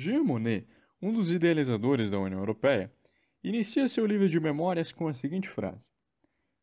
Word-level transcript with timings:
Jean 0.00 0.24
Monnet, 0.24 0.66
um 1.02 1.12
dos 1.12 1.30
idealizadores 1.30 2.10
da 2.10 2.18
União 2.18 2.38
Europeia, 2.38 2.90
inicia 3.44 3.86
seu 3.86 4.06
livro 4.06 4.30
de 4.30 4.40
memórias 4.40 4.92
com 4.92 5.06
a 5.06 5.12
seguinte 5.12 5.46
frase: 5.46 5.84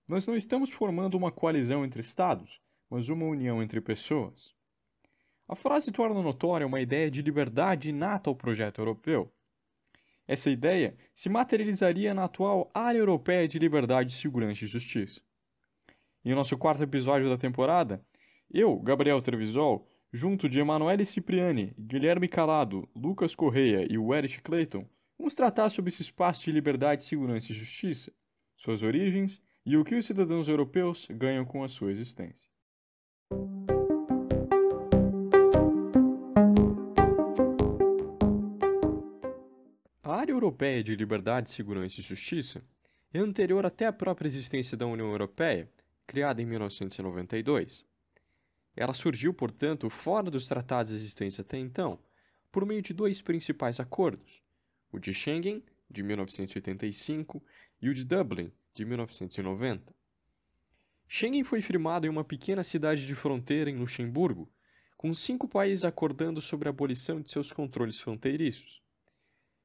Nós 0.07 0.25
não 0.25 0.35
estamos 0.35 0.73
formando 0.73 1.13
uma 1.15 1.31
coalizão 1.31 1.85
entre 1.85 2.01
Estados, 2.01 2.59
mas 2.89 3.09
uma 3.09 3.25
união 3.25 3.61
entre 3.61 3.79
pessoas. 3.79 4.55
A 5.47 5.55
frase 5.55 5.91
torna 5.91 6.19
notória 6.19 6.65
uma 6.65 6.81
ideia 6.81 7.11
de 7.11 7.21
liberdade 7.21 7.91
inata 7.91 8.27
ao 8.27 8.35
projeto 8.35 8.81
europeu. 8.81 9.31
Essa 10.27 10.49
ideia 10.49 10.97
se 11.13 11.29
materializaria 11.29 12.15
na 12.15 12.23
atual 12.23 12.71
Área 12.73 12.97
Europeia 12.97 13.47
de 13.47 13.59
Liberdade, 13.59 14.15
Segurança 14.15 14.65
e 14.65 14.67
Justiça. 14.67 15.21
Em 16.25 16.33
nosso 16.33 16.57
quarto 16.57 16.81
episódio 16.81 17.29
da 17.29 17.37
temporada, 17.37 18.03
eu, 18.51 18.79
Gabriel 18.79 19.21
Trevisol, 19.21 19.87
junto 20.11 20.47
de 20.47 20.59
Emanuele 20.59 21.05
Cipriani, 21.05 21.73
Guilherme 21.77 22.27
Calado, 22.27 22.87
Lucas 22.95 23.35
Correia 23.35 23.85
e 23.89 23.97
Eric 24.13 24.41
Clayton, 24.41 24.87
vamos 25.17 25.33
tratar 25.33 25.69
sobre 25.69 25.89
esse 25.89 26.01
espaço 26.01 26.43
de 26.43 26.51
liberdade, 26.51 27.03
segurança 27.03 27.51
e 27.51 27.55
justiça, 27.55 28.11
suas 28.55 28.81
origens 28.81 29.41
e 29.65 29.75
o 29.75 29.83
que 29.83 29.95
os 29.95 30.05
cidadãos 30.05 30.47
europeus 30.47 31.07
ganham 31.09 31.45
com 31.45 31.63
a 31.63 31.67
sua 31.67 31.91
existência. 31.91 32.47
A 40.01 40.15
área 40.15 40.31
europeia 40.31 40.81
de 40.81 40.95
liberdade, 40.95 41.49
segurança 41.49 41.99
e 41.99 42.03
justiça 42.03 42.63
é 43.13 43.19
anterior 43.19 43.65
até 43.65 43.85
à 43.85 43.93
própria 43.93 44.27
existência 44.27 44.77
da 44.77 44.85
União 44.85 45.09
Europeia, 45.09 45.69
criada 46.05 46.41
em 46.41 46.45
1992. 46.45 47.86
Ela 48.77 48.93
surgiu, 48.93 49.33
portanto, 49.33 49.89
fora 49.89 50.29
dos 50.29 50.47
tratados 50.47 50.91
existentes 50.91 51.39
até 51.39 51.57
então, 51.57 51.99
por 52.51 52.63
meio 52.63 52.83
de 52.83 52.93
dois 52.93 53.23
principais 53.23 53.79
acordos: 53.79 54.43
o 54.91 54.99
de 54.99 55.15
Schengen, 55.15 55.63
de 55.89 56.03
1985, 56.03 57.43
e 57.81 57.89
o 57.89 57.93
de 57.93 58.05
Dublin, 58.05 58.51
de 58.75 58.85
1990. 58.85 59.95
Schengen 61.07 61.43
foi 61.43 61.59
firmado 61.59 62.05
em 62.05 62.09
uma 62.09 62.23
pequena 62.23 62.63
cidade 62.63 63.07
de 63.07 63.15
fronteira 63.15 63.67
em 63.67 63.77
Luxemburgo, 63.77 64.47
com 64.95 65.11
cinco 65.11 65.47
países 65.47 65.83
acordando 65.83 66.39
sobre 66.39 66.69
a 66.69 66.71
abolição 66.71 67.19
de 67.19 67.31
seus 67.31 67.51
controles 67.51 67.99
fronteiriços. 67.99 68.83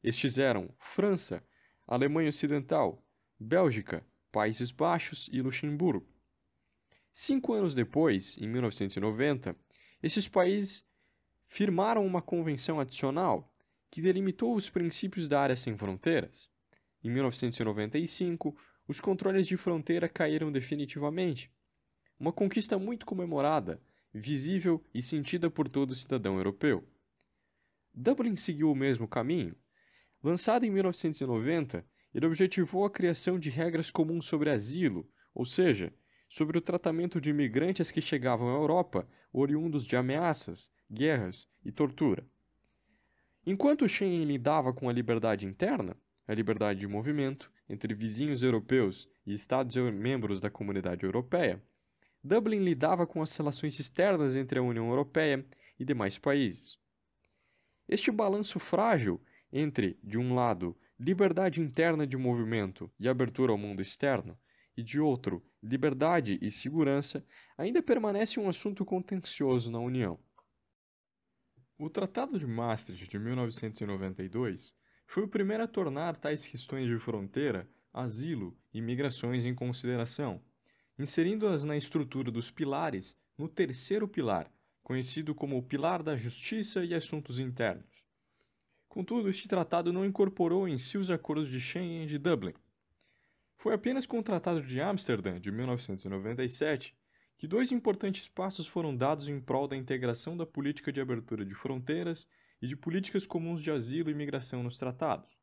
Estes 0.02 0.38
eram 0.38 0.70
França, 0.78 1.44
Alemanha 1.86 2.30
Ocidental, 2.30 3.04
Bélgica, 3.38 4.06
Países 4.30 4.70
Baixos 4.70 5.28
e 5.30 5.42
Luxemburgo. 5.42 6.06
Cinco 7.12 7.52
anos 7.52 7.74
depois, 7.74 8.38
em 8.38 8.48
1990, 8.48 9.54
esses 10.02 10.26
países 10.26 10.82
firmaram 11.46 12.06
uma 12.06 12.22
convenção 12.22 12.80
adicional 12.80 13.52
que 13.90 14.00
delimitou 14.00 14.56
os 14.56 14.70
princípios 14.70 15.28
da 15.28 15.38
área 15.38 15.54
sem 15.54 15.76
fronteiras. 15.76 16.48
Em 17.04 17.10
1995, 17.10 18.56
os 18.88 18.98
controles 18.98 19.46
de 19.46 19.58
fronteira 19.58 20.08
caíram 20.08 20.50
definitivamente. 20.50 21.52
Uma 22.18 22.32
conquista 22.32 22.78
muito 22.78 23.04
comemorada, 23.04 23.82
visível 24.14 24.82
e 24.94 25.02
sentida 25.02 25.50
por 25.50 25.68
todo 25.68 25.94
cidadão 25.94 26.36
europeu. 26.38 26.82
Dublin 27.92 28.36
seguiu 28.36 28.70
o 28.70 28.74
mesmo 28.74 29.06
caminho. 29.06 29.54
Lançado 30.22 30.64
em 30.64 30.70
1990, 30.70 31.84
ele 32.14 32.26
objetivou 32.26 32.86
a 32.86 32.90
criação 32.90 33.38
de 33.38 33.50
regras 33.50 33.90
comuns 33.90 34.24
sobre 34.24 34.48
asilo, 34.48 35.06
ou 35.34 35.44
seja, 35.44 35.92
sobre 36.32 36.56
o 36.56 36.62
tratamento 36.62 37.20
de 37.20 37.28
imigrantes 37.28 37.90
que 37.90 38.00
chegavam 38.00 38.48
à 38.48 38.54
Europa 38.54 39.06
oriundos 39.30 39.84
de 39.84 39.98
ameaças, 39.98 40.70
guerras 40.90 41.46
e 41.62 41.70
tortura. 41.70 42.26
Enquanto 43.44 43.86
Schengen 43.86 44.24
lidava 44.24 44.72
com 44.72 44.88
a 44.88 44.92
liberdade 44.94 45.44
interna, 45.44 45.94
a 46.26 46.32
liberdade 46.32 46.80
de 46.80 46.86
movimento 46.86 47.52
entre 47.68 47.92
vizinhos 47.92 48.42
europeus 48.42 49.06
e 49.26 49.34
Estados 49.34 49.76
membros 49.76 50.40
da 50.40 50.48
comunidade 50.48 51.04
europeia, 51.04 51.62
Dublin 52.24 52.64
lidava 52.64 53.06
com 53.06 53.20
as 53.20 53.36
relações 53.36 53.78
externas 53.78 54.34
entre 54.34 54.58
a 54.58 54.62
União 54.62 54.88
Europeia 54.88 55.44
e 55.78 55.84
demais 55.84 56.16
países. 56.16 56.78
Este 57.86 58.10
balanço 58.10 58.58
frágil 58.58 59.20
entre, 59.52 59.98
de 60.02 60.16
um 60.16 60.34
lado, 60.34 60.74
liberdade 60.98 61.60
interna 61.60 62.06
de 62.06 62.16
movimento 62.16 62.90
e 62.98 63.06
abertura 63.06 63.52
ao 63.52 63.58
mundo 63.58 63.82
externo, 63.82 64.34
e 64.76 64.82
de 64.82 65.00
outro, 65.00 65.44
liberdade 65.62 66.38
e 66.40 66.50
segurança, 66.50 67.24
ainda 67.56 67.82
permanece 67.82 68.40
um 68.40 68.48
assunto 68.48 68.84
contencioso 68.84 69.70
na 69.70 69.78
União. 69.78 70.18
O 71.78 71.90
Tratado 71.90 72.38
de 72.38 72.46
Maastricht 72.46 73.08
de 73.08 73.18
1992 73.18 74.74
foi 75.06 75.24
o 75.24 75.28
primeiro 75.28 75.64
a 75.64 75.68
tornar 75.68 76.16
tais 76.16 76.46
questões 76.46 76.88
de 76.88 76.98
fronteira, 76.98 77.68
asilo 77.92 78.56
e 78.72 78.80
migrações 78.80 79.44
em 79.44 79.54
consideração, 79.54 80.42
inserindo-as 80.98 81.64
na 81.64 81.76
estrutura 81.76 82.30
dos 82.30 82.50
pilares 82.50 83.16
no 83.36 83.48
terceiro 83.48 84.06
pilar, 84.06 84.50
conhecido 84.82 85.34
como 85.34 85.56
o 85.56 85.62
Pilar 85.62 86.02
da 86.02 86.16
Justiça 86.16 86.84
e 86.84 86.94
Assuntos 86.94 87.38
Internos. 87.38 88.06
Contudo, 88.88 89.28
este 89.28 89.48
tratado 89.48 89.92
não 89.92 90.04
incorporou 90.04 90.68
em 90.68 90.76
si 90.76 90.98
os 90.98 91.10
acordos 91.10 91.48
de 91.48 91.58
Schengen 91.58 92.04
e 92.04 92.06
de 92.06 92.18
Dublin, 92.18 92.54
foi 93.62 93.74
apenas 93.74 94.04
com 94.06 94.18
o 94.18 94.22
Tratado 94.24 94.60
de 94.60 94.80
Amsterdã, 94.80 95.38
de 95.38 95.52
1997, 95.52 96.96
que 97.38 97.46
dois 97.46 97.70
importantes 97.70 98.28
passos 98.28 98.66
foram 98.66 98.96
dados 98.96 99.28
em 99.28 99.40
prol 99.40 99.68
da 99.68 99.76
integração 99.76 100.36
da 100.36 100.44
política 100.44 100.92
de 100.92 101.00
abertura 101.00 101.44
de 101.44 101.54
fronteiras 101.54 102.26
e 102.60 102.66
de 102.66 102.74
políticas 102.74 103.24
comuns 103.24 103.62
de 103.62 103.70
asilo 103.70 104.10
e 104.10 104.14
migração 104.14 104.64
nos 104.64 104.76
tratados. 104.76 105.38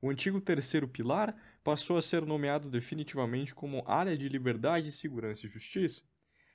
O 0.00 0.08
antigo 0.08 0.40
terceiro 0.40 0.88
pilar 0.88 1.36
passou 1.62 1.98
a 1.98 2.02
ser 2.02 2.24
nomeado 2.24 2.70
definitivamente 2.70 3.54
como 3.54 3.84
Área 3.86 4.16
de 4.16 4.26
Liberdade, 4.26 4.90
Segurança 4.90 5.44
e 5.44 5.50
Justiça, 5.50 6.00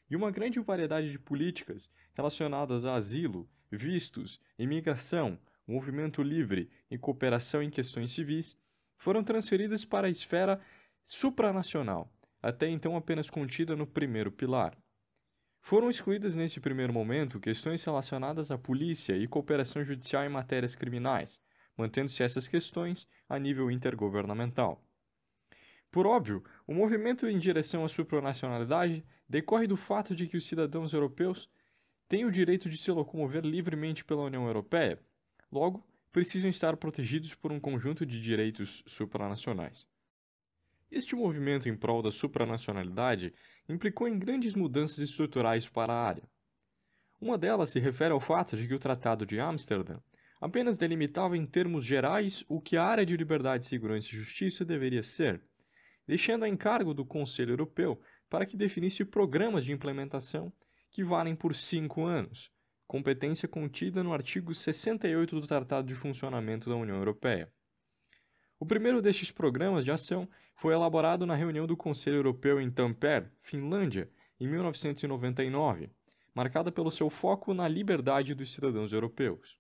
e 0.10 0.16
uma 0.16 0.32
grande 0.32 0.60
variedade 0.60 1.12
de 1.12 1.20
políticas 1.20 1.88
relacionadas 2.16 2.84
a 2.84 2.96
asilo, 2.96 3.48
vistos, 3.72 4.42
imigração, 4.58 5.38
movimento 5.68 6.24
livre 6.24 6.72
e 6.90 6.98
cooperação 6.98 7.62
em 7.62 7.70
questões 7.70 8.10
civis 8.10 8.58
foram 9.04 9.22
transferidas 9.22 9.84
para 9.84 10.08
a 10.08 10.10
esfera 10.10 10.62
supranacional, 11.06 12.10
até 12.42 12.70
então 12.70 12.96
apenas 12.96 13.30
contida 13.30 13.76
no 13.76 13.86
primeiro 13.86 14.32
pilar. 14.32 14.78
Foram 15.60 15.90
excluídas 15.90 16.38
nesse 16.38 16.62
primeiro 16.62 16.94
momento 16.94 17.38
questões 17.38 17.84
relacionadas 17.84 18.50
à 18.50 18.58
polícia 18.58 19.18
e 19.18 19.28
cooperação 19.28 19.84
judicial 19.84 20.24
em 20.24 20.30
matérias 20.30 20.74
criminais, 20.74 21.38
mantendo-se 21.78 22.24
essas 22.24 22.48
questões 22.48 23.06
a 23.28 23.38
nível 23.38 23.70
intergovernamental. 23.70 24.82
Por 25.92 26.08
óbvio, 26.08 26.42
o 26.66 26.74
movimento 26.74 27.28
em 27.28 27.38
direção 27.38 27.84
à 27.84 27.90
supranacionalidade 27.90 29.06
decorre 29.28 29.68
do 29.68 29.76
fato 29.76 30.16
de 30.16 30.28
que 30.28 30.38
os 30.38 30.48
cidadãos 30.48 30.94
europeus 30.94 31.50
têm 32.08 32.24
o 32.24 32.32
direito 32.32 32.70
de 32.70 32.78
se 32.78 32.90
locomover 32.90 33.44
livremente 33.44 34.06
pela 34.06 34.24
União 34.24 34.48
Europeia. 34.48 34.98
Logo, 35.52 35.86
precisam 36.14 36.48
estar 36.48 36.78
protegidos 36.78 37.34
por 37.34 37.52
um 37.52 37.60
conjunto 37.60 38.06
de 38.06 38.22
direitos 38.22 38.84
supranacionais. 38.86 39.86
Este 40.92 41.16
movimento 41.16 41.68
em 41.68 41.76
prol 41.76 42.04
da 42.04 42.12
supranacionalidade 42.12 43.34
implicou 43.68 44.08
em 44.08 44.20
grandes 44.20 44.54
mudanças 44.54 45.00
estruturais 45.00 45.68
para 45.68 45.92
a 45.92 46.08
área. 46.08 46.30
Uma 47.20 47.36
delas 47.36 47.72
se 47.72 47.80
refere 47.80 48.14
ao 48.14 48.20
fato 48.20 48.56
de 48.56 48.68
que 48.68 48.76
o 48.76 48.80
Tratado 48.80 49.26
de 49.26 49.40
Amsterdã 49.40 49.98
apenas 50.40 50.78
delimitava 50.78 51.36
em 51.36 51.48
termos 51.48 51.84
gerais 51.84 52.46
o 52.48 52.62
que 52.62 52.78
a 52.78 52.84
área 52.84 53.06
de 53.06 53.18
liberdade, 53.18 53.66
segurança 53.66 54.10
e 54.10 54.18
justiça 54.18 54.64
deveria 54.64 55.02
ser, 55.02 55.42
deixando 56.06 56.46
a 56.46 56.50
encargo 56.50 56.94
do 56.94 57.04
Conselho 57.04 57.54
Europeu 57.54 58.00
para 58.30 58.46
que 58.46 58.56
definisse 58.56 59.04
programas 59.04 59.66
de 59.66 59.72
implementação 59.72 60.54
que 60.92 61.04
valem 61.04 61.36
por 61.36 61.56
cinco 61.56 62.06
anos, 62.06 62.52
competência 62.94 63.48
contida 63.48 64.04
no 64.04 64.14
artigo 64.14 64.54
68 64.54 65.42
do 65.42 65.48
Tratado 65.48 65.88
de 65.88 65.96
Funcionamento 65.96 66.70
da 66.70 66.76
União 66.76 66.96
Europeia. 66.96 67.52
O 68.60 68.68
primeiro 68.68 69.02
destes 69.02 69.32
programas 69.32 69.84
de 69.84 69.92
ação 69.92 70.30
foi 70.54 70.76
elaborado 70.76 71.26
na 71.26 71.34
reunião 71.34 71.66
do 71.66 71.76
Conselho 71.76 72.18
Europeu 72.18 72.62
em 72.62 72.70
Tampere, 72.70 73.32
Finlândia, 73.42 74.12
em 74.40 74.48
1999, 74.48 75.90
marcada 76.36 76.72
pelo 76.72 76.92
seu 76.92 77.10
foco 77.10 77.52
na 77.52 77.68
liberdade 77.68 78.36
dos 78.36 78.54
cidadãos 78.54 78.94
europeus. 78.94 79.58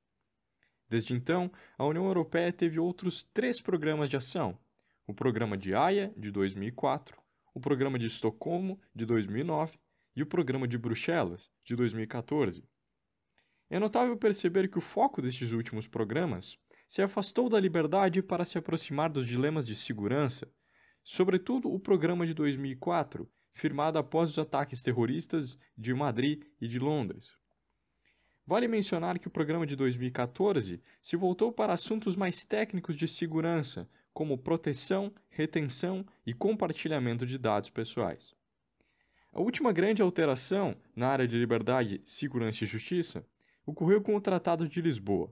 Desde 0.87 1.15
então, 1.15 1.51
a 1.75 1.87
União 1.87 2.05
Europeia 2.05 2.53
teve 2.53 2.77
outros 2.77 3.23
três 3.33 3.59
programas 3.59 4.11
de 4.11 4.15
ação: 4.15 4.59
o 5.07 5.13
Programa 5.13 5.57
de 5.57 5.73
Haia, 5.73 6.13
de 6.15 6.29
2004, 6.29 7.19
o 7.51 7.59
Programa 7.59 7.97
de 7.97 8.05
Estocolmo, 8.05 8.79
de 8.93 9.07
2009 9.07 9.79
e 10.15 10.21
o 10.21 10.27
Programa 10.27 10.67
de 10.67 10.77
Bruxelas, 10.77 11.49
de 11.65 11.75
2014. 11.75 12.71
É 13.73 13.79
notável 13.79 14.15
perceber 14.15 14.69
que 14.69 14.77
o 14.77 14.81
foco 14.81 15.19
destes 15.19 15.51
últimos 15.51 15.87
programas 15.87 16.59
se 16.87 17.01
afastou 17.01 17.49
da 17.49 17.59
liberdade 17.59 18.21
para 18.21 18.45
se 18.45 18.55
aproximar 18.55 19.09
dos 19.09 19.25
dilemas 19.25 19.65
de 19.65 19.73
segurança, 19.73 20.47
sobretudo 21.03 21.73
o 21.73 21.79
programa 21.79 22.23
de 22.23 22.35
2004, 22.35 23.27
firmado 23.51 23.97
após 23.97 24.29
os 24.29 24.37
ataques 24.37 24.83
terroristas 24.83 25.57
de 25.75 25.91
Madrid 25.91 26.43
e 26.61 26.67
de 26.67 26.77
Londres. 26.77 27.31
Vale 28.45 28.67
mencionar 28.67 29.17
que 29.17 29.27
o 29.27 29.31
programa 29.31 29.65
de 29.65 29.75
2014 29.75 30.79
se 31.01 31.15
voltou 31.15 31.51
para 31.51 31.73
assuntos 31.73 32.15
mais 32.15 32.45
técnicos 32.45 32.95
de 32.95 33.07
segurança, 33.07 33.89
como 34.13 34.37
proteção, 34.37 35.11
retenção 35.31 36.05
e 36.23 36.31
compartilhamento 36.31 37.25
de 37.25 37.39
dados 37.39 37.71
pessoais. 37.71 38.35
A 39.31 39.41
última 39.41 39.73
grande 39.73 40.03
alteração 40.03 40.75
na 40.95 41.07
área 41.07 41.27
de 41.27 41.35
liberdade, 41.35 42.03
segurança 42.05 42.65
e 42.65 42.67
justiça 42.67 43.25
ocorreu 43.65 44.01
com 44.01 44.15
o 44.15 44.21
Tratado 44.21 44.67
de 44.67 44.81
Lisboa. 44.81 45.31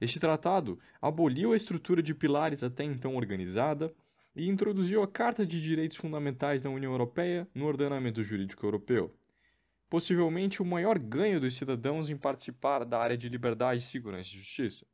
Este 0.00 0.18
tratado 0.18 0.78
aboliu 1.00 1.52
a 1.52 1.56
estrutura 1.56 2.02
de 2.02 2.14
pilares 2.14 2.62
até 2.62 2.84
então 2.84 3.16
organizada 3.16 3.94
e 4.34 4.48
introduziu 4.48 5.02
a 5.02 5.08
Carta 5.08 5.46
de 5.46 5.60
Direitos 5.60 5.96
Fundamentais 5.96 6.60
da 6.60 6.70
União 6.70 6.92
Europeia 6.92 7.48
no 7.54 7.66
ordenamento 7.66 8.22
jurídico 8.22 8.66
europeu. 8.66 9.16
Possivelmente 9.88 10.60
o 10.60 10.64
maior 10.64 10.98
ganho 10.98 11.40
dos 11.40 11.54
cidadãos 11.54 12.10
em 12.10 12.16
participar 12.16 12.84
da 12.84 12.98
área 12.98 13.16
de 13.16 13.28
liberdade, 13.28 13.80
segurança 13.80 14.30
e 14.30 14.38
justiça. 14.38 14.84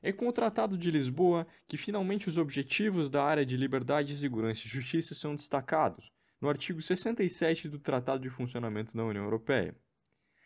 É 0.00 0.12
com 0.12 0.28
o 0.28 0.32
Tratado 0.32 0.78
de 0.78 0.90
Lisboa 0.90 1.46
que 1.66 1.76
finalmente 1.76 2.28
os 2.28 2.38
objetivos 2.38 3.10
da 3.10 3.24
área 3.24 3.44
de 3.44 3.56
liberdade, 3.56 4.16
segurança 4.16 4.60
e 4.64 4.68
justiça 4.68 5.14
são 5.14 5.34
destacados, 5.34 6.12
no 6.40 6.48
artigo 6.48 6.80
67 6.80 7.68
do 7.68 7.80
Tratado 7.80 8.22
de 8.22 8.30
Funcionamento 8.30 8.96
da 8.96 9.04
União 9.04 9.24
Europeia. 9.24 9.74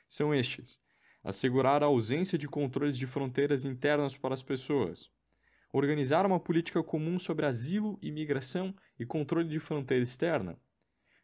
São 0.09 0.35
estes: 0.35 0.81
assegurar 1.23 1.83
a 1.83 1.87
ausência 1.87 2.39
de 2.39 2.49
controles 2.49 2.97
de 2.97 3.07
fronteiras 3.07 3.65
internas 3.65 4.17
para 4.17 4.35
as 4.35 4.43
pessoas, 4.43 5.11
organizar 5.73 6.27
uma 6.27 6.41
política 6.41 6.83
comum 6.83 7.19
sobre 7.19 7.47
asilo, 7.47 7.99
imigração 8.03 8.75
e 8.99 9.07
controle 9.07 9.49
de 9.49 9.61
fronteira 9.61 10.03
externa, 10.03 10.59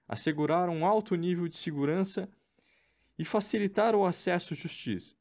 assegurar 0.06 0.69
um 0.69 0.84
alto 0.84 1.14
nível 1.14 1.48
de 1.48 1.56
segurança 1.56 2.28
e 3.19 3.25
facilitar 3.25 3.94
o 3.94 4.04
acesso 4.04 4.54
à 4.54 4.56
justiça. 4.56 5.14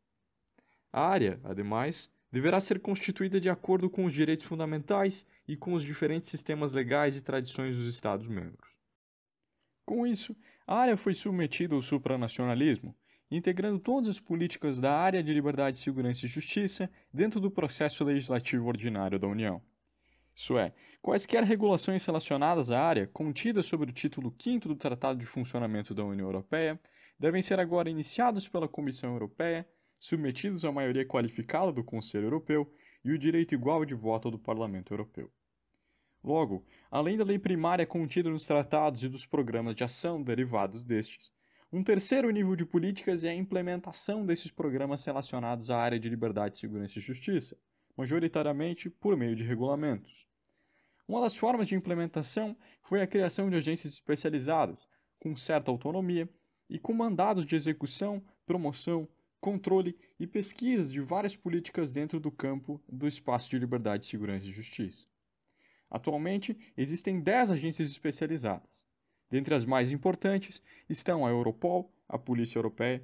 A 0.92 1.07
área, 1.07 1.39
ademais, 1.44 2.10
deverá 2.31 2.60
ser 2.60 2.80
constituída 2.80 3.39
de 3.39 3.50
acordo 3.50 3.89
com 3.89 4.06
os 4.06 4.13
direitos 4.13 4.45
fundamentais 4.45 5.25
e 5.48 5.56
com 5.56 5.74
os 5.74 5.83
diferentes 5.83 6.30
sistemas 6.30 6.74
legais 6.74 7.16
e 7.16 7.22
tradições 7.22 7.75
dos 7.75 7.88
Estados-membros. 7.88 8.75
Com 9.86 10.06
isso, 10.06 10.36
a 10.68 10.75
área 10.75 10.98
foi 10.98 11.13
submetida 11.13 11.75
ao 11.75 11.81
supranacionalismo, 11.81 12.95
integrando 13.30 13.80
todas 13.80 14.10
as 14.10 14.19
políticas 14.19 14.80
da 14.80 14.94
área 14.94 15.24
de 15.24 15.33
liberdade, 15.33 15.77
segurança 15.77 16.25
e 16.25 16.30
justiça 16.30 16.89
dentro 17.13 17.39
do 17.39 17.50
processo 17.50 18.04
legislativo 18.04 18.68
ordinário 18.68 19.19
da 19.19 19.27
União. 19.27 19.62
Isso 20.36 20.57
é, 20.57 20.74
quaisquer 21.01 21.44
regulações 21.44 22.04
relacionadas 22.04 22.69
à 22.69 22.81
área, 22.81 23.07
contidas 23.07 23.66
sobre 23.66 23.89
o 23.89 23.94
título 23.94 24.36
5 24.38 24.68
do 24.68 24.75
Tratado 24.75 25.18
de 25.18 25.25
Funcionamento 25.25 25.94
da 25.94 26.04
União 26.04 26.27
Europeia, 26.27 26.80
devem 27.18 27.42
ser 27.42 27.60
agora 27.60 27.89
iniciados 27.89 28.48
pela 28.48 28.68
Comissão 28.68 29.13
Europeia, 29.13 29.68
submetidos 29.98 30.66
à 30.66 30.72
maioria 30.72 31.06
qualificada 31.06 31.72
do 31.72 31.83
Conselho 31.83 32.25
Europeu 32.25 32.69
e 33.04 33.12
o 33.12 33.18
direito 33.18 33.56
igual 33.56 33.86
de 33.86 33.94
voto 33.94 34.30
do 34.30 34.38
Parlamento 34.38 34.94
Europeu. 34.94 35.31
Logo, 36.24 36.66
além 36.89 37.18
da 37.18 37.24
lei 37.24 37.39
primária 37.39 37.86
contida 37.86 38.30
nos 38.30 38.45
tratados 38.45 39.04
e 39.04 39.07
dos 39.07 39.25
programas 39.25 39.75
de 39.75 39.83
ação 39.83 40.22
derivados 40.22 40.83
destes, 40.83 41.31
um 41.75 41.83
terceiro 41.83 42.30
nível 42.30 42.56
de 42.56 42.66
políticas 42.66 43.25
é 43.25 43.30
a 43.31 43.36
implementação 43.36 44.25
desses 44.25 44.50
programas 44.50 45.04
relacionados 45.04 45.69
à 45.69 45.77
área 45.77 46.00
de 46.00 46.07
liberdade, 46.07 46.57
segurança 46.57 46.98
e 46.98 47.01
justiça, 47.01 47.57
majoritariamente 47.98 48.89
por 48.89 49.18
meio 49.18 49.36
de 49.36 49.44
regulamentos. 49.44 50.25
Uma 51.06 51.19
das 51.19 51.36
formas 51.36 51.68
de 51.68 51.75
implementação 51.75 52.56
foi 52.81 53.01
a 53.01 53.07
criação 53.07 53.50
de 53.50 53.57
agências 53.57 53.92
especializadas, 53.92 54.88
com 55.19 55.36
certa 55.36 55.69
autonomia 55.69 56.30
e 56.69 56.80
com 56.80 56.94
mandados 56.94 57.45
de 57.45 57.57
execução, 57.57 58.24
promoção, 58.45 59.06
controle 59.42 59.98
e 60.18 60.25
pesquisa 60.25 60.89
de 60.89 61.01
várias 61.01 61.36
políticas 61.36 61.92
dentro 61.92 62.22
do 62.22 62.31
campo 62.31 62.81
do 62.88 63.06
espaço 63.06 63.50
de 63.50 63.60
liberdade, 63.60 64.06
segurança 64.06 64.45
e 64.45 64.50
justiça. 64.50 65.07
Atualmente, 65.92 66.57
existem 66.77 67.19
10 67.19 67.51
agências 67.51 67.89
especializadas. 67.89 68.85
Dentre 69.30 69.56
as 69.56 69.66
mais 69.66 69.92
importantes 69.92 70.62
estão 70.89 71.25
a 71.25 71.30
Europol, 71.30 71.92
a 72.07 72.18
Polícia 72.18 72.60
Europeia, 72.60 73.04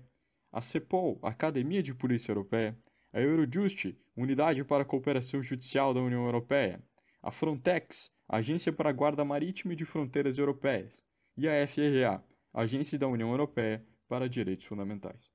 a 0.52 0.62
CEPOL, 0.62 1.20
a 1.22 1.30
Academia 1.30 1.82
de 1.82 1.94
Polícia 1.94 2.32
Europeia, 2.32 2.78
a 3.14 3.20
Eurojust, 3.20 3.98
Unidade 4.16 4.64
para 4.64 4.84
a 4.84 4.86
Cooperação 4.86 5.42
Judicial 5.42 5.94
da 5.94 6.02
União 6.02 6.26
Europeia, 6.26 6.82
a 7.22 7.32
Frontex, 7.32 8.12
Agência 8.28 8.72
para 8.72 8.90
a 8.90 8.94
Guarda 8.94 9.26
Marítima 9.26 9.74
e 9.74 9.76
de 9.76 9.86
Fronteiras 9.86 10.38
Europeias, 10.38 11.04
e 11.36 11.48
a 11.48 11.68
FRA, 11.68 12.24
Agência 12.54 12.98
da 13.00 13.08
União 13.08 13.30
Europeia 13.32 13.86
para 14.08 14.30
Direitos 14.30 14.66
Fundamentais. 14.66 15.32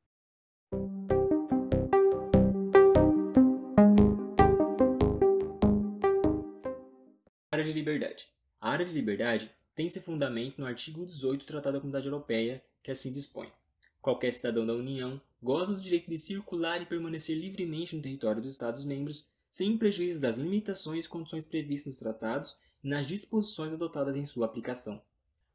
Área 7.50 7.64
de 7.64 7.72
liberdade. 7.72 8.28
A 8.60 8.70
área 8.70 8.84
de 8.84 8.92
liberdade 8.92 9.50
tem 9.76 9.90
seu 9.90 10.00
fundamento 10.00 10.58
no 10.58 10.67
artigo 10.67 11.05
18 11.05 11.40
do 11.40 11.46
Tratado 11.46 11.75
da 11.75 11.81
Comunidade 11.81 12.06
Europeia, 12.06 12.64
que 12.82 12.90
assim 12.90 13.12
dispõe: 13.12 13.52
qualquer 14.00 14.32
cidadão 14.32 14.67
da 14.67 14.73
União 14.73 15.20
goza 15.43 15.75
do 15.75 15.81
direito 15.81 16.08
de 16.08 16.19
circular 16.19 16.81
e 16.81 16.87
permanecer 16.87 17.37
livremente 17.38 17.94
no 17.94 18.00
território 18.00 18.40
dos 18.40 18.52
Estados-membros, 18.52 19.28
sem 19.50 19.76
prejuízo 19.76 20.23
das 20.23 20.37
limitações 20.37 21.05
e 21.05 21.08
condições 21.08 21.44
previstas 21.44 21.93
nos 21.93 21.99
tratados 22.00 22.56
e 22.82 22.88
nas 22.88 23.06
disposições 23.06 23.75
adotadas 23.75 24.17
em 24.17 24.25
sua 24.25 24.46
aplicação. 24.46 25.00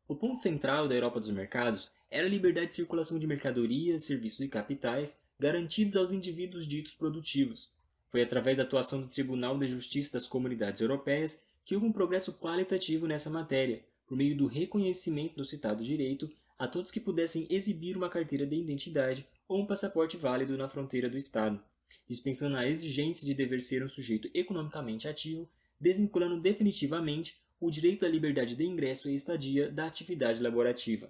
O 0.07 0.15
ponto 0.15 0.39
central 0.39 0.88
da 0.88 0.94
Europa 0.94 1.19
dos 1.19 1.31
mercados 1.31 1.89
era 2.09 2.27
a 2.27 2.29
liberdade 2.29 2.67
de 2.67 2.74
circulação 2.74 3.17
de 3.17 3.25
mercadorias, 3.25 4.03
serviços 4.03 4.41
e 4.41 4.47
capitais 4.47 5.19
garantidos 5.39 5.95
aos 5.95 6.12
indivíduos 6.12 6.67
ditos 6.67 6.94
produtivos. 6.94 7.71
Foi 8.09 8.21
através 8.21 8.57
da 8.57 8.63
atuação 8.63 9.01
do 9.01 9.07
Tribunal 9.07 9.57
de 9.57 9.67
Justiça 9.67 10.13
das 10.13 10.27
Comunidades 10.27 10.81
Europeias 10.81 11.41
que 11.65 11.74
houve 11.74 11.88
um 11.88 11.91
progresso 11.91 12.33
qualitativo 12.33 13.07
nessa 13.07 13.29
matéria, 13.29 13.83
por 14.11 14.17
meio 14.17 14.35
do 14.35 14.45
reconhecimento 14.45 15.37
do 15.37 15.45
citado 15.45 15.81
direito 15.85 16.29
a 16.59 16.67
todos 16.67 16.91
que 16.91 16.99
pudessem 16.99 17.47
exibir 17.49 17.95
uma 17.95 18.09
carteira 18.09 18.45
de 18.45 18.57
identidade 18.57 19.25
ou 19.47 19.61
um 19.61 19.65
passaporte 19.65 20.17
válido 20.17 20.57
na 20.57 20.67
fronteira 20.67 21.09
do 21.09 21.15
Estado, 21.15 21.63
dispensando 22.09 22.57
a 22.57 22.67
exigência 22.67 23.25
de 23.25 23.33
dever 23.33 23.61
ser 23.61 23.81
um 23.81 23.87
sujeito 23.87 24.29
economicamente 24.33 25.07
ativo, 25.07 25.49
desvinculando 25.79 26.41
definitivamente 26.41 27.41
o 27.57 27.71
direito 27.71 28.05
à 28.05 28.09
liberdade 28.09 28.53
de 28.53 28.65
ingresso 28.65 29.09
e 29.09 29.15
estadia 29.15 29.71
da 29.71 29.86
atividade 29.88 30.43
laborativa. 30.43 31.09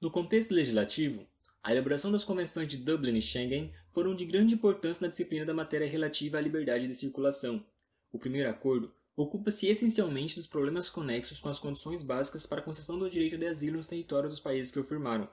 No 0.00 0.08
contexto 0.08 0.54
legislativo, 0.54 1.26
a 1.60 1.72
elaboração 1.72 2.12
das 2.12 2.24
convenções 2.24 2.70
de 2.70 2.76
Dublin 2.76 3.16
e 3.16 3.20
Schengen 3.20 3.72
foram 3.90 4.14
de 4.14 4.24
grande 4.24 4.54
importância 4.54 5.04
na 5.04 5.10
disciplina 5.10 5.44
da 5.44 5.52
matéria 5.52 5.88
relativa 5.88 6.38
à 6.38 6.40
liberdade 6.40 6.86
de 6.86 6.94
circulação. 6.94 7.66
O 8.12 8.18
primeiro 8.18 8.48
acordo 8.48 8.94
ocupa-se 9.22 9.66
essencialmente 9.66 10.36
dos 10.36 10.46
problemas 10.46 10.88
conexos 10.88 11.40
com 11.40 11.48
as 11.48 11.58
condições 11.58 12.02
básicas 12.04 12.46
para 12.46 12.60
a 12.60 12.64
concessão 12.64 12.96
do 12.96 13.10
direito 13.10 13.36
de 13.36 13.46
asilo 13.46 13.78
nos 13.78 13.88
territórios 13.88 14.32
dos 14.32 14.40
países 14.40 14.70
que 14.72 14.78
o 14.78 14.84
firmaram. 14.84 15.28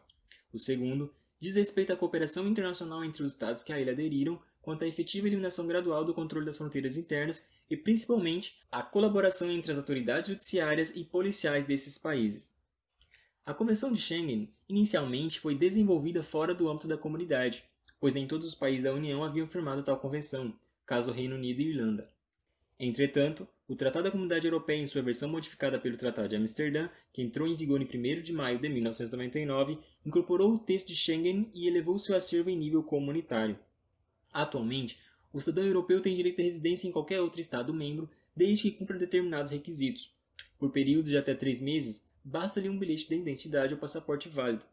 O 0.51 0.57
segundo 0.57 1.13
diz 1.39 1.55
respeito 1.55 1.93
à 1.93 1.95
cooperação 1.95 2.47
internacional 2.47 3.05
entre 3.05 3.21
os 3.21 3.33
Estados 3.33 3.61
que 3.61 3.71
a 3.71 3.79
ele 3.79 3.91
aderiram 3.91 4.41
quanto 4.59 4.83
à 4.83 4.87
efetiva 4.87 5.27
eliminação 5.27 5.67
gradual 5.67 6.03
do 6.03 6.15
controle 6.15 6.47
das 6.47 6.57
fronteiras 6.57 6.97
internas 6.97 7.45
e, 7.69 7.77
principalmente, 7.77 8.59
à 8.71 8.81
colaboração 8.81 9.51
entre 9.51 9.71
as 9.71 9.77
autoridades 9.77 10.29
judiciárias 10.29 10.95
e 10.95 11.03
policiais 11.03 11.67
desses 11.67 11.99
países. 11.99 12.55
A 13.45 13.53
Convenção 13.53 13.91
de 13.91 14.01
Schengen 14.01 14.51
inicialmente 14.67 15.39
foi 15.39 15.53
desenvolvida 15.53 16.23
fora 16.23 16.55
do 16.55 16.67
âmbito 16.67 16.87
da 16.87 16.97
comunidade, 16.97 17.63
pois 17.99 18.15
nem 18.15 18.25
todos 18.25 18.47
os 18.47 18.55
países 18.55 18.83
da 18.83 18.93
União 18.93 19.23
haviam 19.23 19.45
firmado 19.45 19.83
tal 19.83 19.99
convenção, 19.99 20.51
caso 20.87 21.11
o 21.11 21.13
Reino 21.13 21.35
Unido 21.35 21.61
e 21.61 21.69
Irlanda. 21.69 22.09
Entretanto, 22.79 23.47
o 23.67 23.75
Tratado 23.75 24.03
da 24.03 24.11
Comunidade 24.11 24.45
Europeia, 24.45 24.79
em 24.79 24.85
sua 24.85 25.01
versão 25.01 25.27
modificada 25.27 25.79
pelo 25.79 25.97
Tratado 25.97 26.29
de 26.29 26.35
Amsterdã, 26.35 26.87
que 27.11 27.21
entrou 27.23 27.47
em 27.47 27.55
vigor 27.55 27.81
em 27.81 27.85
1 27.85 28.21
de 28.21 28.31
maio 28.31 28.59
de 28.59 28.69
1999, 28.69 29.79
incorporou 30.05 30.53
o 30.53 30.59
texto 30.59 30.89
de 30.89 30.95
Schengen 30.95 31.49
e 31.53 31.67
elevou 31.67 31.97
seu 31.97 32.15
acervo 32.15 32.51
em 32.51 32.57
nível 32.57 32.83
comunitário. 32.83 33.57
Atualmente, 34.31 34.99
o 35.33 35.41
cidadão 35.41 35.65
europeu 35.65 35.99
tem 35.99 36.15
direito 36.15 36.37
de 36.37 36.43
residência 36.43 36.87
em 36.87 36.91
qualquer 36.91 37.21
outro 37.21 37.41
Estado-membro, 37.41 38.07
desde 38.35 38.69
que 38.69 38.77
cumpra 38.77 38.99
determinados 38.99 39.51
requisitos. 39.51 40.13
Por 40.59 40.71
períodos 40.71 41.09
de 41.09 41.17
até 41.17 41.33
três 41.33 41.59
meses, 41.59 42.07
basta-lhe 42.23 42.69
um 42.69 42.77
bilhete 42.77 43.09
de 43.09 43.15
identidade 43.15 43.73
ou 43.73 43.79
passaporte 43.79 44.29
válido. 44.29 44.63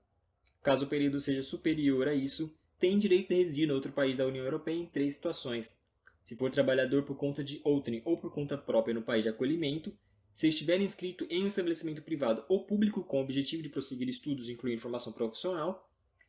Caso 0.63 0.85
o 0.85 0.89
período 0.89 1.19
seja 1.19 1.43
superior 1.43 2.09
a 2.09 2.15
isso, 2.15 2.55
tem 2.79 2.99
direito 2.99 3.29
de 3.29 3.37
residir 3.37 3.69
em 3.69 3.73
outro 3.73 3.91
país 3.91 4.19
da 4.19 4.27
União 4.27 4.45
Europeia 4.45 4.77
em 4.77 4.87
três 4.87 5.15
situações 5.15 5.75
se 6.23 6.37
for 6.37 6.51
trabalhador 6.51 7.03
por 7.03 7.17
conta 7.17 7.43
de 7.43 7.61
outrem 7.65 8.01
ou 8.05 8.17
por 8.17 8.33
conta 8.33 8.57
própria 8.57 8.95
no 8.95 9.03
país 9.03 9.23
de 9.23 9.29
acolhimento, 9.29 9.93
se 10.33 10.49
estiver 10.49 10.81
inscrito 10.81 11.27
em 11.29 11.45
um 11.45 11.49
estabelecimento 11.49 12.03
privado 12.03 12.45
ou 12.49 12.65
público 12.65 13.05
com 13.05 13.19
o 13.19 13.23
objetivo 13.23 13.63
de 13.63 13.69
prosseguir 13.69 14.09
estudos 14.09 14.49
incluindo 14.49 14.81
formação 14.81 15.13
profissional, 15.13 15.89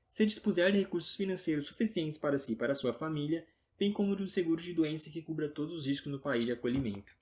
se 0.10 0.26
dispuser 0.26 0.72
de 0.72 0.80
recursos 0.80 1.16
financeiros 1.16 1.66
suficientes 1.66 2.18
para 2.18 2.38
si 2.38 2.54
e 2.54 2.56
para 2.56 2.76
sua 2.76 2.94
família, 2.94 3.46
bem 3.80 3.92
como 3.92 4.16
de 4.16 4.24
um 4.24 4.28
seguro 4.28 4.62
de 4.62 4.74
doença 4.74 5.10
que 5.10 5.22
cubra 5.22 5.50
todos 5.50 5.74
os 5.74 5.88
riscos 5.88 6.12
no 6.12 6.20
país 6.20 6.46
de 6.46 6.52
acolhimento. 6.52 7.14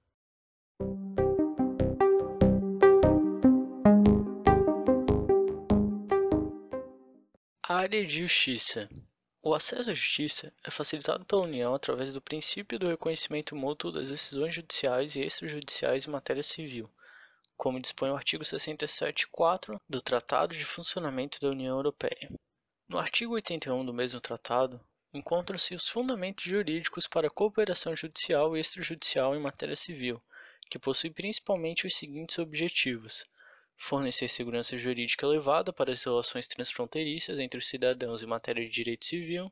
Área 7.63 8.05
de 8.05 8.21
Justiça 8.21 8.89
O 9.43 9.55
acesso 9.55 9.89
à 9.89 9.93
justiça 9.95 10.53
é 10.63 10.69
facilitado 10.69 11.25
pela 11.25 11.41
União 11.41 11.73
através 11.73 12.13
do 12.13 12.21
princípio 12.21 12.77
do 12.77 12.87
reconhecimento 12.87 13.55
mútuo 13.55 13.91
das 13.91 14.09
decisões 14.09 14.53
judiciais 14.53 15.15
e 15.15 15.21
extrajudiciais 15.21 16.05
em 16.05 16.11
matéria 16.11 16.43
civil, 16.43 16.87
como 17.57 17.79
dispõe 17.79 18.11
o 18.11 18.15
artigo 18.15 18.43
67.4 18.43 19.81
do 19.89 19.99
Tratado 19.99 20.55
de 20.55 20.63
Funcionamento 20.63 21.39
da 21.39 21.49
União 21.49 21.75
Europeia. 21.75 22.29
No 22.87 22.99
artigo 22.99 23.33
81 23.33 23.83
do 23.83 23.91
mesmo 23.91 24.21
tratado, 24.21 24.79
encontram-se 25.11 25.73
os 25.73 25.89
fundamentos 25.89 26.43
jurídicos 26.43 27.07
para 27.07 27.25
a 27.25 27.31
cooperação 27.31 27.95
judicial 27.95 28.55
e 28.55 28.59
extrajudicial 28.59 29.35
em 29.35 29.41
matéria 29.41 29.75
civil, 29.75 30.21
que 30.69 30.77
possui 30.77 31.09
principalmente 31.09 31.87
os 31.87 31.95
seguintes 31.95 32.37
objetivos: 32.37 33.25
fornecer 33.81 34.27
segurança 34.27 34.77
jurídica 34.77 35.25
elevada 35.25 35.73
para 35.73 35.91
as 35.91 36.03
relações 36.03 36.47
transfronteiriças 36.47 37.39
entre 37.39 37.57
os 37.57 37.67
cidadãos 37.67 38.21
em 38.21 38.27
matéria 38.27 38.63
de 38.63 38.69
direito 38.69 39.03
civil, 39.03 39.51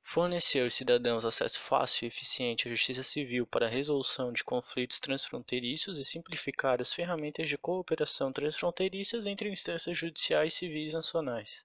fornecer 0.00 0.62
aos 0.62 0.74
cidadãos 0.74 1.24
acesso 1.24 1.58
fácil 1.58 2.04
e 2.04 2.06
eficiente 2.06 2.68
à 2.68 2.70
justiça 2.70 3.02
civil 3.02 3.44
para 3.48 3.66
a 3.66 3.68
resolução 3.68 4.32
de 4.32 4.44
conflitos 4.44 5.00
transfronteiriços 5.00 5.98
e 5.98 6.04
simplificar 6.04 6.80
as 6.80 6.94
ferramentas 6.94 7.48
de 7.48 7.58
cooperação 7.58 8.32
transfronteiriças 8.32 9.26
entre 9.26 9.50
instâncias 9.50 9.98
judiciais 9.98 10.54
civis 10.54 10.92
nacionais. 10.92 11.64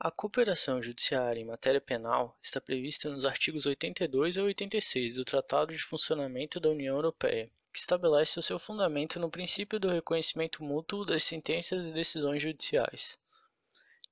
A 0.00 0.10
cooperação 0.10 0.82
judiciária 0.82 1.40
em 1.40 1.44
matéria 1.44 1.80
penal 1.80 2.36
está 2.42 2.60
prevista 2.60 3.08
nos 3.08 3.24
artigos 3.24 3.66
82 3.66 4.36
a 4.36 4.42
86 4.42 5.14
do 5.14 5.24
Tratado 5.24 5.72
de 5.72 5.78
Funcionamento 5.78 6.58
da 6.58 6.70
União 6.70 6.96
Europeia 6.96 7.48
que 7.72 7.78
estabelece 7.78 8.38
o 8.38 8.42
seu 8.42 8.58
fundamento 8.58 9.18
no 9.18 9.30
princípio 9.30 9.80
do 9.80 9.88
reconhecimento 9.88 10.62
mútuo 10.62 11.06
das 11.06 11.24
sentenças 11.24 11.86
e 11.86 11.94
decisões 11.94 12.42
judiciais. 12.42 13.18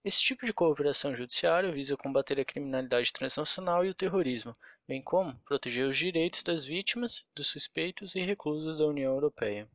Esse 0.03 0.23
tipo 0.23 0.47
de 0.47 0.53
cooperação 0.55 1.15
judiciária 1.15 1.71
visa 1.71 1.95
combater 1.95 2.41
a 2.41 2.45
criminalidade 2.45 3.13
transnacional 3.13 3.85
e 3.85 3.91
o 3.91 3.95
terrorismo, 3.95 4.57
bem 4.89 5.03
como 5.03 5.39
proteger 5.41 5.87
os 5.87 5.99
direitos 5.99 6.43
das 6.43 6.65
vítimas, 6.65 7.23
dos 7.35 7.49
suspeitos 7.49 8.15
e 8.15 8.23
reclusos 8.23 8.79
da 8.79 8.87
União 8.87 9.13
Europeia. 9.13 9.69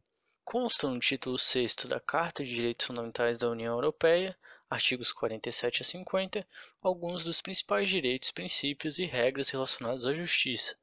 Constam 0.44 0.96
no 0.96 1.00
título 1.00 1.38
6 1.38 1.75
da 1.88 2.00
Carta 2.00 2.44
de 2.44 2.56
Direitos 2.56 2.88
Fundamentais 2.88 3.38
da 3.38 3.51
União 3.51 3.75
Europeia, 3.75 4.36
artigos 4.68 5.13
47 5.13 5.84
a 5.84 5.86
50, 5.86 6.48
alguns 6.82 7.24
dos 7.24 7.39
principais 7.39 7.88
direitos, 7.88 8.32
princípios 8.32 8.98
e 8.98 9.06
regras 9.06 9.50
relacionados 9.50 10.08
à 10.08 10.13
justiça, 10.13 10.75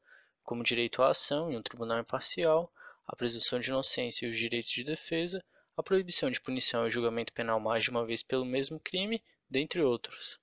como 0.45 0.63
direito 0.63 1.03
à 1.03 1.11
ação 1.11 1.51
em 1.51 1.57
um 1.57 1.63
tribunal 1.63 1.99
imparcial, 1.99 2.73
a 3.13 3.17
presunção 3.17 3.61
de 3.61 3.69
inocência 3.69 4.25
e 4.25 4.31
os 4.31 4.39
direitos 4.39 4.71
de 4.71 4.83
defesa, 4.83 5.45
a 5.77 5.83
proibição 5.83 6.31
de 6.31 6.41
punição 6.41 6.87
e 6.87 6.91
julgamento 6.91 7.31
penal 7.31 7.61
mais 7.61 7.85
de 7.85 7.91
uma 7.91 8.07
vez 8.07 8.23
pelo 8.23 8.45
mesmo 8.45 8.81
crime, 8.81 9.23
dentre 9.51 9.83
outros. 9.83 10.41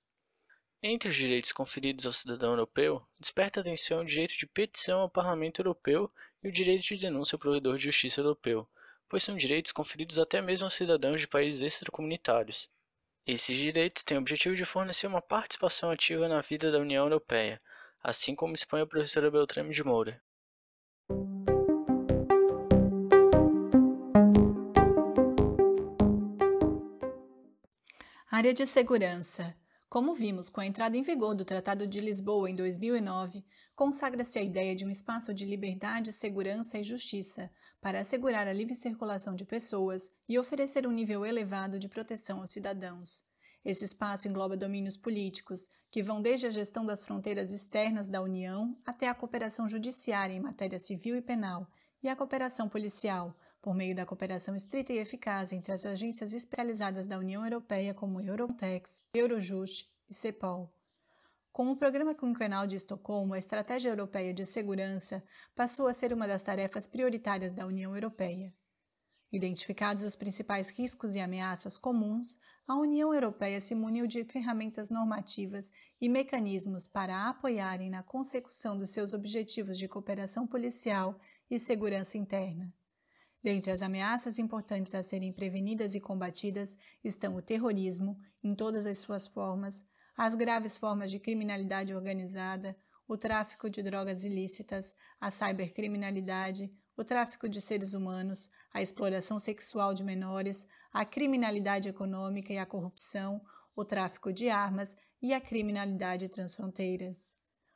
Entre 0.82 1.10
os 1.10 1.16
direitos 1.16 1.52
conferidos 1.52 2.06
ao 2.06 2.14
cidadão 2.14 2.52
europeu, 2.52 3.04
desperta 3.20 3.60
atenção 3.60 4.02
o 4.02 4.06
direito 4.06 4.38
de 4.38 4.46
petição 4.46 5.02
ao 5.02 5.10
Parlamento 5.10 5.60
Europeu 5.60 6.12
e 6.44 6.48
o 6.48 6.52
direito 6.52 6.84
de 6.84 6.98
denúncia 6.98 7.36
ao 7.36 7.40
provedor 7.40 7.76
de 7.76 7.86
justiça 7.86 8.22
europeu, 8.22 8.70
pois 9.10 9.24
são 9.24 9.36
direitos 9.36 9.72
conferidos 9.72 10.20
até 10.20 10.40
mesmo 10.40 10.66
aos 10.66 10.76
cidadãos 10.76 11.20
de 11.20 11.28
países 11.28 11.64
extracomunitários. 11.64 12.70
Esses 13.26 13.58
direitos 13.58 14.04
têm 14.04 14.16
o 14.16 14.22
objetivo 14.22 14.56
de 14.56 14.64
fornecer 14.64 15.08
uma 15.08 15.22
participação 15.22 15.90
ativa 15.90 16.28
na 16.28 16.40
vida 16.42 16.72
da 16.72 16.78
União 16.78 17.06
Europeia, 17.06 17.60
assim 18.02 18.36
como 18.36 18.54
expõe 18.54 18.82
a 18.82 18.88
professora 18.88 19.32
Beltrame 19.32 19.74
de 19.74 19.84
Moura. 19.84 20.22
Área 28.31 28.53
de 28.53 28.63
segurança. 28.67 29.55
Como 29.89 30.13
vimos 30.13 30.50
com 30.50 30.62
a 30.62 30.65
entrada 30.67 30.95
em 30.95 31.01
vigor 31.01 31.33
do 31.33 31.43
Tratado 31.43 31.88
de 31.88 32.00
Lisboa 32.00 32.48
em 32.48 32.53
2009, 32.53 33.43
consagra-se 33.75 34.38
a 34.38 34.43
ideia 34.43 34.75
de 34.75 34.86
um 34.86 34.89
espaço 34.91 35.33
de 35.33 35.45
liberdade, 35.45 36.13
segurança 36.13 36.77
e 36.77 36.83
justiça 36.83 37.50
para 37.81 38.01
assegurar 38.01 38.48
a 38.48 38.53
livre 38.53 38.75
circulação 38.75 39.33
de 39.33 39.45
pessoas 39.45 40.12
e 40.27 40.38
oferecer 40.38 40.86
um 40.86 40.91
nível 40.91 41.25
elevado 41.25 41.79
de 41.79 41.89
proteção 41.89 42.41
aos 42.41 42.51
cidadãos. 42.51 43.24
Esse 43.65 43.83
espaço 43.83 44.27
engloba 44.27 44.55
domínios 44.55 44.95
políticos, 44.95 45.67
que 45.89 46.03
vão 46.03 46.21
desde 46.21 46.45
a 46.45 46.51
gestão 46.51 46.86
das 46.86 47.01
fronteiras 47.01 47.51
externas 47.51 48.07
da 48.07 48.21
União 48.21 48.77
até 48.86 49.07
a 49.07 49.15
cooperação 49.15 49.67
judiciária 49.67 50.36
em 50.36 50.39
matéria 50.39 50.79
civil 50.79 51.15
e 51.15 51.21
penal 51.24 51.67
e 52.03 52.07
a 52.07 52.15
cooperação 52.15 52.69
policial, 52.69 53.36
por 53.62 53.75
meio 53.75 53.96
da 53.96 54.06
cooperação 54.06 54.56
estrita 54.56 54.94
e 54.94 54.98
eficaz 54.98 55.51
entre 55.51 55.72
as 55.72 55.86
agências 55.86 56.34
especializadas 56.34 57.08
da 57.08 57.18
União 57.18 57.44
Europeia 57.44 57.94
como 57.94 58.22
Eurotex, 58.22 59.01
Eurojust 59.13 59.88
e 60.10 60.13
CEPOL. 60.13 60.74
Com 61.51 61.72
o 61.72 61.75
Programa 61.75 62.16
Quinquenal 62.16 62.66
de 62.66 62.75
Estocolmo, 62.75 63.34
a 63.34 63.38
Estratégia 63.39 63.89
Europeia 63.89 64.34
de 64.34 64.46
Segurança 64.46 65.24
passou 65.56 65.88
a 65.88 65.94
ser 65.94 66.13
uma 66.13 66.28
das 66.28 66.44
tarefas 66.44 66.88
prioritárias 66.88 67.54
da 67.54 67.66
União 67.66 67.94
Europeia. 67.94 68.54
Identificados 69.32 70.04
os 70.04 70.16
principais 70.16 70.70
riscos 70.70 71.13
e 71.13 71.20
ameaças 71.20 71.78
comuns, 71.78 72.39
a 72.68 72.75
União 72.75 73.13
Europeia 73.13 73.60
se 73.60 73.75
muniu 73.75 74.08
de 74.08 74.24
ferramentas 74.24 74.89
normativas 74.89 75.72
e 76.00 76.08
mecanismos 76.08 76.88
para 76.88 77.30
apoiarem 77.30 77.89
na 77.89 78.04
consecução 78.04 78.78
dos 78.78 78.92
seus 78.92 79.13
objetivos 79.13 79.78
de 79.78 79.88
cooperação 79.88 80.48
policial 80.48 81.20
e 81.50 81.60
segurança 81.60 82.18
interna. 82.18 82.74
Dentre 83.41 83.72
as 83.72 83.81
ameaças 83.81 84.38
importantes 84.38 84.93
a 84.93 85.01
serem 85.01 85.31
prevenidas 85.31 85.96
e 85.96 86.01
combatidas 86.01 86.77
estão 87.03 87.36
o 87.36 87.41
terrorismo, 87.41 88.19
em 88.43 88.53
todas 88.53 88.86
as 88.86 88.98
suas 88.98 89.27
formas, 89.27 89.84
as 90.17 90.36
graves 90.36 90.77
formas 90.77 91.10
de 91.10 91.19
criminalidade 91.19 91.93
organizada, 91.93 92.75
o 93.08 93.17
tráfico 93.17 93.69
de 93.69 93.81
drogas 93.81 94.24
ilícitas, 94.24 94.93
a 95.19 95.31
cybercriminalidade, 95.31 96.69
o 96.96 97.03
tráfico 97.03 97.48
de 97.48 97.62
seres 97.62 97.93
humanos, 97.93 98.50
a 98.74 98.81
exploração 98.81 99.39
sexual 99.39 99.93
de 99.93 100.03
menores, 100.03 100.67
a 100.91 101.05
criminalidade 101.05 101.88
econômica 101.88 102.51
e 102.51 102.58
a 102.58 102.65
corrupção, 102.65 103.41
o 103.74 103.86
tráfico 103.86 104.34
de 104.34 104.50
armas 104.50 104.96
e 105.22 105.34
a 105.34 105.39
criminalidade 105.39 106.27
transfronteiras. 106.27 107.34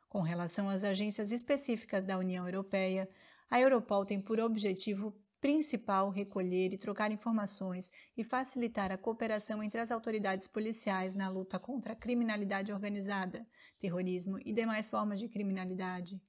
Com 0.10 0.22
relação 0.22 0.70
às 0.70 0.84
agências 0.84 1.32
específicas 1.32 2.04
da 2.04 2.18
União 2.18 2.46
Europeia, 2.46 3.08
a 3.50 3.60
Europol 3.60 4.06
tem 4.06 4.22
por 4.22 4.40
objetivo 4.40 5.16
principal 5.44 6.10
recolher 6.10 6.72
e 6.72 6.78
trocar 6.78 7.12
informações 7.12 7.92
e 8.16 8.24
facilitar 8.24 8.94
a 8.94 8.98
cooperação 8.98 9.62
entre 9.62 9.82
as 9.82 9.92
autoridades 9.92 10.48
policiais 10.48 11.16
na 11.16 11.28
luta 11.28 11.60
contra 11.60 11.92
a 11.92 11.96
criminalidade 11.98 12.72
organizada, 12.72 13.46
terrorismo 13.78 14.40
e 14.46 14.54
demais 14.54 14.88
formas 14.88 15.20
de 15.20 15.28
criminalidade. 15.28 16.22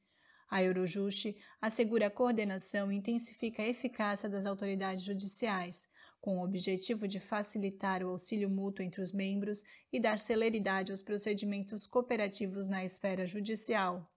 A 0.51 0.65
Eurojust 0.65 1.33
assegura 1.63 2.09
a 2.09 2.11
coordenação 2.11 2.91
e 2.91 2.97
intensifica 2.97 3.63
a 3.63 3.69
eficácia 3.69 4.29
das 4.29 4.47
autoridades 4.47 5.05
judiciais, 5.05 5.89
com 6.21 6.39
o 6.39 6.45
objetivo 6.45 7.07
de 7.07 7.21
facilitar 7.21 8.03
o 8.03 8.09
auxílio 8.09 8.51
mútuo 8.51 8.85
entre 8.85 9.01
os 9.01 9.13
membros 9.13 9.63
e 9.93 10.01
dar 10.01 10.19
celeridade 10.19 10.91
aos 10.91 11.03
procedimentos 11.03 11.87
cooperativos 11.87 12.67
na 12.67 12.85
esfera 12.85 13.25
judicial. 13.25 14.11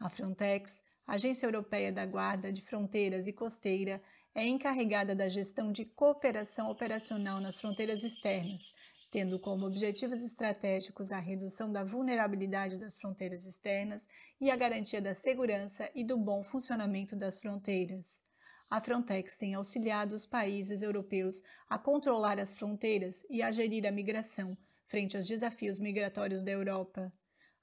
A 0.00 0.08
Frontex, 0.08 0.82
Agência 1.06 1.46
Europeia 1.46 1.92
da 1.92 2.06
Guarda 2.06 2.52
de 2.52 2.62
Fronteiras 2.62 3.26
e 3.26 3.32
Costeira, 3.32 4.00
é 4.34 4.46
encarregada 4.46 5.14
da 5.14 5.28
gestão 5.28 5.70
de 5.70 5.84
cooperação 5.84 6.70
operacional 6.70 7.40
nas 7.40 7.60
fronteiras 7.60 8.02
externas, 8.02 8.62
tendo 9.10 9.38
como 9.38 9.66
objetivos 9.66 10.22
estratégicos 10.22 11.12
a 11.12 11.18
redução 11.18 11.70
da 11.70 11.84
vulnerabilidade 11.84 12.78
das 12.78 12.96
fronteiras 12.96 13.44
externas 13.44 14.08
e 14.40 14.50
a 14.50 14.56
garantia 14.56 15.02
da 15.02 15.14
segurança 15.14 15.90
e 15.94 16.02
do 16.02 16.16
bom 16.16 16.42
funcionamento 16.42 17.14
das 17.14 17.38
fronteiras. 17.38 18.22
A 18.70 18.80
Frontex 18.80 19.36
tem 19.36 19.52
auxiliado 19.52 20.14
os 20.14 20.24
países 20.24 20.80
europeus 20.80 21.42
a 21.68 21.78
controlar 21.78 22.40
as 22.40 22.54
fronteiras 22.54 23.22
e 23.28 23.42
a 23.42 23.52
gerir 23.52 23.86
a 23.86 23.92
migração 23.92 24.56
frente 24.86 25.16
aos 25.16 25.26
desafios 25.26 25.78
migratórios 25.78 26.42
da 26.42 26.50
Europa. 26.50 27.12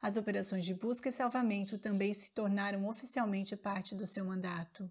As 0.02 0.18
operações 0.18 0.66
de 0.66 0.74
busca 0.74 1.10
e 1.10 1.12
salvamento 1.12 1.78
também 1.78 2.12
se 2.12 2.32
tornaram 2.32 2.88
oficialmente 2.88 3.56
parte 3.56 3.94
do 3.94 4.08
seu 4.08 4.26
mandato. 4.26 4.90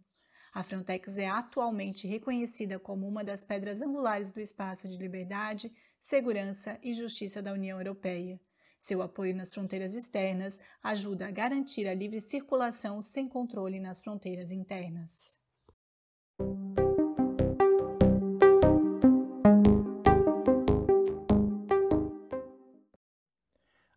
A 0.59 0.63
Frontex 0.65 1.17
é 1.17 1.29
atualmente 1.29 2.09
reconhecida 2.09 2.81
como 2.81 3.07
uma 3.07 3.23
das 3.23 3.45
pedras 3.45 3.81
angulares 3.81 4.33
do 4.33 4.41
espaço 4.41 4.89
de 4.89 4.97
liberdade, 4.97 5.73
segurança 6.01 6.81
e 6.83 6.93
justiça 6.93 7.41
da 7.41 7.53
União 7.53 7.79
Europeia. 7.79 8.41
Seu 8.81 9.01
apoio 9.01 9.37
nas 9.37 9.55
fronteiras 9.55 9.95
externas 9.95 10.59
ajuda 10.83 11.29
a 11.29 11.31
garantir 11.31 11.87
a 11.87 11.95
livre 11.95 12.21
circulação 12.21 13.01
sem 13.01 13.29
controle 13.29 13.79
nas 13.79 14.01
fronteiras 14.01 14.51
internas. 14.51 15.39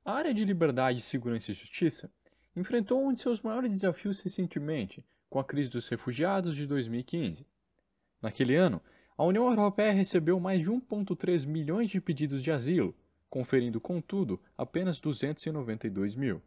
A 0.05 0.13
área 0.13 0.31
de 0.31 0.45
liberdade, 0.45 1.01
segurança 1.01 1.49
e 1.51 1.55
justiça 1.55 2.11
enfrentou 2.55 3.03
um 3.03 3.11
de 3.11 3.21
seus 3.21 3.41
maiores 3.41 3.71
desafios 3.71 4.19
recentemente, 4.19 5.03
com 5.31 5.39
a 5.39 5.45
crise 5.45 5.69
dos 5.69 5.87
refugiados 5.87 6.57
de 6.57 6.67
2015. 6.67 7.47
Naquele 8.21 8.57
ano, 8.57 8.81
a 9.17 9.23
União 9.23 9.49
Europeia 9.49 9.93
recebeu 9.93 10.37
mais 10.41 10.59
de 10.59 10.69
1,3 10.69 11.47
milhões 11.47 11.89
de 11.89 12.01
pedidos 12.01 12.43
de 12.43 12.51
asilo, 12.51 12.93
conferindo, 13.29 13.79
contudo, 13.79 14.41
apenas 14.57 14.99
292 14.99 16.15
mil. 16.15 16.41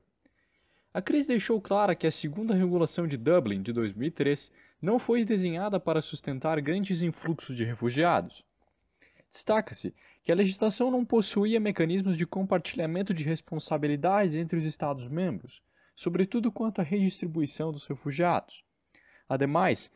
A 0.92 1.00
crise 1.00 1.28
deixou 1.28 1.62
clara 1.62 1.94
que 1.94 2.06
a 2.06 2.10
segunda 2.10 2.54
regulação 2.54 3.08
de 3.08 3.16
Dublin, 3.16 3.62
de 3.62 3.72
2003, 3.72 4.52
não 4.82 4.98
foi 4.98 5.24
desenhada 5.24 5.80
para 5.80 6.02
sustentar 6.02 6.60
grandes 6.60 7.00
influxos 7.00 7.56
de 7.56 7.64
refugiados. 7.64 8.44
Destaca-se 9.30 9.94
que 10.22 10.30
a 10.30 10.34
legislação 10.34 10.90
não 10.90 11.06
possuía 11.06 11.58
mecanismos 11.58 12.18
de 12.18 12.26
compartilhamento 12.26 13.14
de 13.14 13.24
responsabilidades 13.24 14.34
entre 14.36 14.58
os 14.58 14.66
Estados-membros, 14.66 15.62
sobretudo 15.96 16.52
quanto 16.52 16.82
à 16.82 16.84
redistribuição 16.84 17.72
dos 17.72 17.86
refugiados. 17.86 18.62
Ademais, 19.28 19.90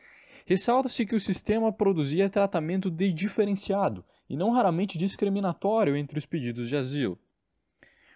ressalta-se 0.45 1.05
que 1.05 1.15
o 1.15 1.19
sistema 1.19 1.71
produzia 1.71 2.29
tratamento 2.29 2.89
de 2.89 3.11
diferenciado 3.11 4.03
e 4.29 4.35
não 4.35 4.51
raramente 4.51 4.97
discriminatório 4.97 5.95
entre 5.95 6.17
os 6.17 6.25
pedidos 6.25 6.69
de 6.69 6.75
asilo. 6.75 7.19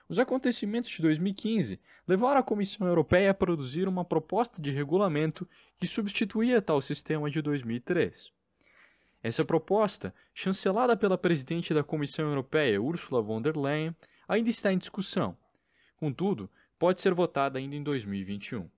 Os 0.07 0.19
acontecimentos 0.19 0.89
de 0.89 1.01
2015 1.01 1.79
levaram 2.07 2.39
a 2.39 2.43
Comissão 2.43 2.85
Europeia 2.85 3.31
a 3.31 3.33
produzir 3.33 3.87
uma 3.87 4.03
proposta 4.03 4.61
de 4.61 4.69
regulamento 4.69 5.47
que 5.77 5.87
substituía 5.87 6.61
tal 6.61 6.81
sistema 6.81 7.31
de 7.31 7.41
2003. 7.41 8.31
Essa 9.23 9.45
proposta, 9.45 10.13
chancelada 10.33 10.97
pela 10.97 11.17
presidente 11.17 11.73
da 11.73 11.83
Comissão 11.83 12.25
Europeia, 12.25 12.81
Ursula 12.81 13.21
von 13.21 13.41
der 13.41 13.55
Leyen, 13.55 13.95
ainda 14.27 14.49
está 14.49 14.73
em 14.73 14.77
discussão. 14.77 15.37
Contudo, 15.95 16.49
pode 16.77 16.99
ser 16.99 17.13
votada 17.13 17.57
ainda 17.57 17.75
em 17.75 17.81
2021. 17.81 18.69